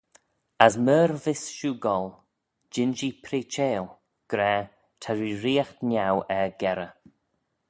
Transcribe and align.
As 0.65 0.73
myr 0.85 1.09
vees 1.23 1.43
shiu 1.55 1.71
goll, 1.85 2.09
jean-jee 2.71 3.15
preacheil, 3.23 3.87
gra, 4.31 4.53
Ta 5.01 5.11
reeriaght 5.19 5.79
niau 5.89 6.17
er-gerrey. 6.39 6.93